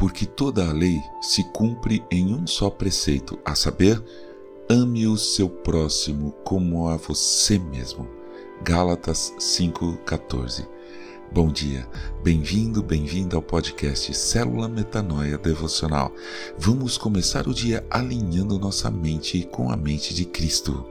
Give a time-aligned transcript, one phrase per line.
[0.00, 4.02] porque toda a lei se cumpre em um só preceito, a saber,
[4.66, 8.08] ame o seu próximo como a você mesmo.
[8.64, 10.66] Gálatas 5:14.
[11.30, 11.86] Bom dia,
[12.24, 16.10] bem-vindo, bem-vinda ao podcast Célula Metanoia Devocional.
[16.56, 20.82] Vamos começar o dia alinhando nossa mente com a mente de Cristo.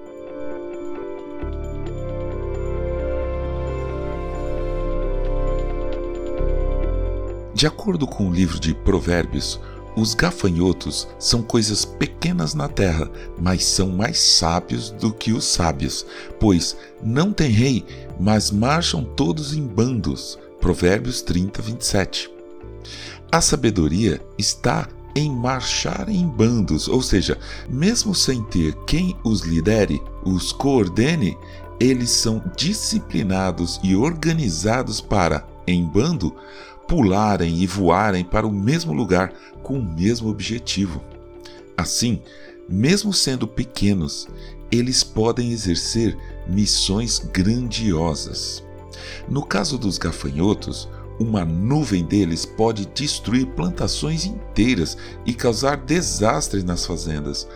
[7.60, 9.60] De acordo com o livro de Provérbios,
[9.94, 16.06] os gafanhotos são coisas pequenas na terra, mas são mais sábios do que os sábios,
[16.40, 17.86] pois não têm rei,
[18.18, 20.40] mas marcham todos em bandos.
[20.62, 22.32] Provérbios 30, 27.
[23.30, 30.02] A sabedoria está em marchar em bandos, ou seja, mesmo sem ter quem os lidere,
[30.24, 31.38] os coordene,
[31.78, 36.34] eles são disciplinados e organizados para, em bando,
[36.90, 41.04] pularem e voarem para o mesmo lugar com o mesmo objetivo.
[41.78, 42.20] Assim,
[42.68, 44.28] mesmo sendo pequenos,
[44.72, 46.18] eles podem exercer
[46.48, 48.64] missões grandiosas.
[49.30, 56.88] No caso dos gafanhotos, uma nuvem deles pode destruir plantações inteiras e causar desastres nas
[56.88, 57.48] fazendas.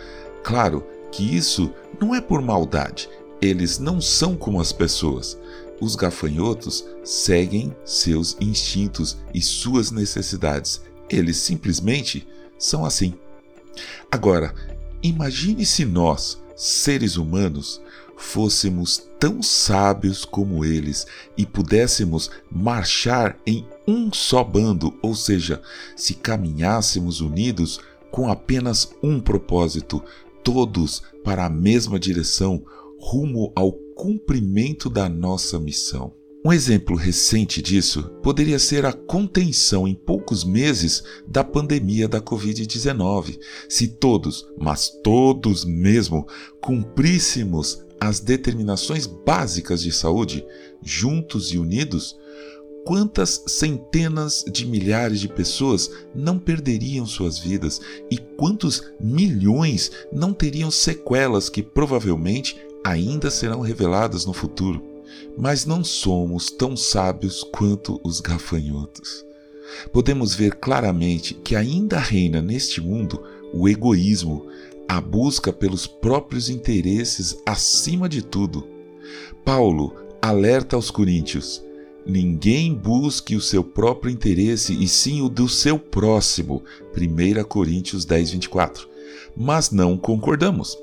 [0.44, 3.08] Claro que isso não é por maldade,
[3.44, 5.38] eles não são como as pessoas
[5.80, 10.80] os gafanhotos seguem seus instintos e suas necessidades.
[11.08, 12.26] Eles simplesmente
[12.58, 13.14] são assim.
[14.10, 14.54] Agora,
[15.02, 17.80] imagine se nós, seres humanos,
[18.16, 21.06] fôssemos tão sábios como eles
[21.36, 25.60] e pudéssemos marchar em um só bando, ou seja,
[25.96, 30.02] se caminhássemos unidos com apenas um propósito,
[30.44, 32.62] todos para a mesma direção,
[32.98, 36.12] rumo ao cumprimento da nossa missão.
[36.46, 43.38] Um exemplo recente disso poderia ser a contenção em poucos meses da pandemia da Covid-19.
[43.66, 46.26] Se todos, mas todos mesmo,
[46.60, 50.44] cumpríssemos as determinações básicas de saúde,
[50.82, 52.14] juntos e unidos,
[52.84, 57.80] quantas centenas de milhares de pessoas não perderiam suas vidas
[58.10, 64.84] e quantos milhões não teriam sequelas que provavelmente ainda serão reveladas no futuro,
[65.36, 69.24] mas não somos tão sábios quanto os gafanhotos.
[69.92, 74.46] Podemos ver claramente que ainda reina neste mundo o egoísmo,
[74.86, 78.68] a busca pelos próprios interesses acima de tudo.
[79.44, 81.64] Paulo alerta aos coríntios:
[82.06, 86.62] ninguém busque o seu próprio interesse e sim o do seu próximo.
[86.94, 88.88] 1 Coríntios 10, 24.
[89.36, 90.78] Mas não concordamos.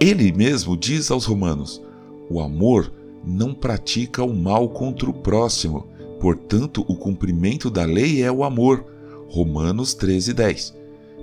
[0.00, 1.82] Ele mesmo diz aos Romanos:
[2.30, 2.92] o amor
[3.24, 5.86] não pratica o mal contra o próximo,
[6.20, 8.84] portanto, o cumprimento da lei é o amor.
[9.28, 10.74] Romanos 13:10.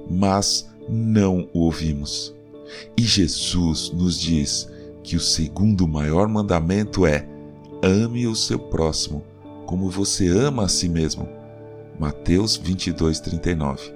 [0.09, 2.35] Mas não o ouvimos.
[2.97, 4.69] E Jesus nos diz
[5.03, 7.27] que o segundo maior mandamento é:
[7.83, 9.23] ame o seu próximo
[9.71, 11.29] como você ama a si mesmo.
[11.97, 13.93] Mateus 22:39.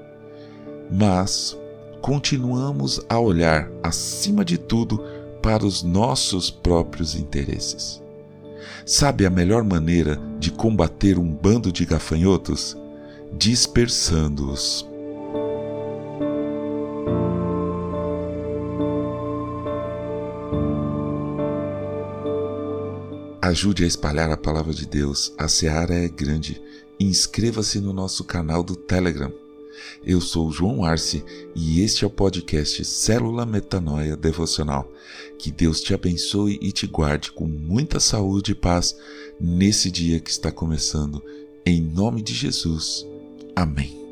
[0.90, 1.58] Mas
[2.06, 5.04] continuamos a olhar, acima de tudo,
[5.42, 8.00] para os nossos próprios interesses.
[8.86, 12.78] Sabe a melhor maneira de combater um bando de gafanhotos?
[13.36, 14.88] Dispersando-os.
[23.42, 25.34] Ajude a espalhar a palavra de Deus.
[25.40, 26.62] A seara é grande.
[27.00, 29.34] Inscreva-se no nosso canal do Telegram
[30.04, 31.24] eu sou João Arce
[31.56, 34.92] e este é o podcast Célula Metanoia Devocional.
[35.38, 38.96] Que Deus te abençoe e te guarde com muita saúde e paz
[39.40, 41.22] nesse dia que está começando.
[41.66, 43.06] Em nome de Jesus.
[43.56, 44.05] Amém.